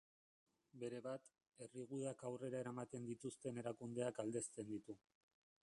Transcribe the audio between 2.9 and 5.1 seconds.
dituzten erakundeak aldezten ditu.